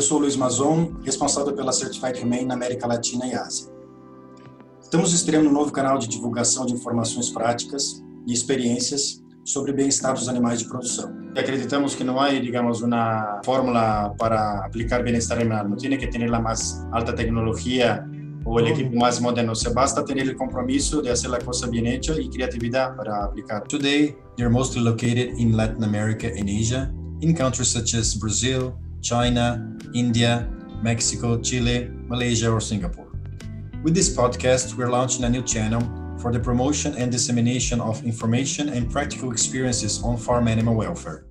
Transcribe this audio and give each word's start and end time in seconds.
Eu 0.00 0.04
sou 0.04 0.18
Luiz 0.18 0.34
Mazon, 0.34 0.94
responsável 1.04 1.52
pela 1.52 1.72
Certified 1.72 2.22
Humane 2.22 2.46
na 2.46 2.54
América 2.54 2.86
Latina 2.86 3.26
e 3.26 3.34
Ásia. 3.34 3.70
Estamos 4.80 5.12
estreando 5.12 5.50
um 5.50 5.52
novo 5.52 5.70
canal 5.70 5.98
de 5.98 6.08
divulgação 6.08 6.64
de 6.64 6.72
informações 6.72 7.28
práticas 7.28 8.02
e 8.26 8.32
experiências 8.32 9.22
sobre 9.44 9.74
bem-estar 9.74 10.14
dos 10.14 10.26
animais 10.26 10.60
de 10.60 10.68
produção. 10.68 11.14
Acreditamos 11.36 11.94
que 11.94 12.02
não 12.02 12.18
há, 12.18 12.30
digamos, 12.30 12.80
uma 12.80 13.42
fórmula 13.44 14.14
para 14.18 14.64
aplicar 14.64 15.02
bem-estar 15.02 15.38
animal. 15.38 15.68
Não 15.68 15.76
tem 15.76 15.98
que 15.98 16.06
ter 16.06 16.34
a 16.34 16.40
mais 16.40 16.82
alta 16.92 17.12
tecnologia 17.12 18.02
ou 18.46 18.54
o 18.54 18.60
equipo 18.60 18.96
mais 18.96 19.20
moderno. 19.20 19.54
Se 19.54 19.68
basta 19.68 20.02
ter 20.02 20.16
o 20.26 20.34
compromisso 20.34 21.02
de 21.02 21.10
fazer 21.10 21.34
a 21.34 21.44
coisa 21.44 21.66
bem 21.66 21.86
hecha 21.86 22.18
e 22.18 22.26
criatividade 22.26 22.96
para 22.96 23.24
aplicar. 23.24 23.60
Today, 23.68 24.16
they're 24.38 24.50
mostly 24.50 24.80
located 24.80 25.38
in 25.38 25.52
Latin 25.54 25.84
America 25.84 26.26
and 26.26 26.48
Asia, 26.48 26.90
in 27.20 27.34
countries 27.34 27.68
such 27.68 27.94
as 27.94 28.14
Brazil, 28.14 28.72
China, 29.02 29.76
India, 29.94 30.48
Mexico, 30.82 31.40
Chile, 31.40 31.90
Malaysia, 32.06 32.50
or 32.50 32.60
Singapore. 32.60 33.08
With 33.82 33.94
this 33.94 34.14
podcast, 34.14 34.74
we're 34.74 34.90
launching 34.90 35.24
a 35.24 35.28
new 35.28 35.42
channel 35.42 35.80
for 36.18 36.32
the 36.32 36.40
promotion 36.40 36.94
and 36.94 37.10
dissemination 37.10 37.80
of 37.80 38.04
information 38.04 38.68
and 38.68 38.90
practical 38.90 39.32
experiences 39.32 40.02
on 40.02 40.16
farm 40.16 40.48
animal 40.48 40.74
welfare. 40.74 41.24